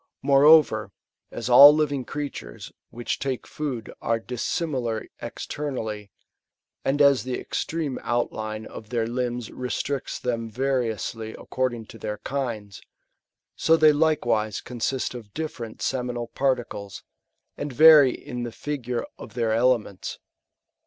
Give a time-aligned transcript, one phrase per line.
[0.23, 0.91] Moreover,
[1.29, 6.09] as all living crea tures, which take food, are dissimilar externally,
[6.83, 12.17] and as the extreme outline of their limbs restricts them variously accord ing to their
[12.17, 12.81] kinds,
[13.55, 17.03] so th^y likewise consist of different seminal particles,
[17.55, 20.17] and vary in the figure of their elements.